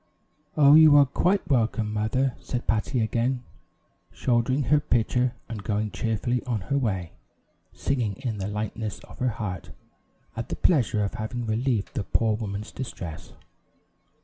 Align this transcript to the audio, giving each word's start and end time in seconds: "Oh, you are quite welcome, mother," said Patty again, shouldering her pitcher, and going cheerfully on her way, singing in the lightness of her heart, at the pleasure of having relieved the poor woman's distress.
"Oh, 0.57 0.73
you 0.73 0.97
are 0.97 1.05
quite 1.05 1.47
welcome, 1.47 1.93
mother," 1.93 2.33
said 2.39 2.65
Patty 2.65 3.01
again, 3.03 3.43
shouldering 4.11 4.63
her 4.63 4.79
pitcher, 4.79 5.35
and 5.47 5.63
going 5.63 5.91
cheerfully 5.91 6.43
on 6.45 6.61
her 6.61 6.77
way, 6.79 7.11
singing 7.71 8.15
in 8.17 8.39
the 8.39 8.47
lightness 8.47 8.97
of 9.01 9.19
her 9.19 9.29
heart, 9.29 9.69
at 10.35 10.49
the 10.49 10.55
pleasure 10.55 11.03
of 11.03 11.13
having 11.13 11.45
relieved 11.45 11.93
the 11.93 12.03
poor 12.03 12.35
woman's 12.35 12.71
distress. 12.71 13.33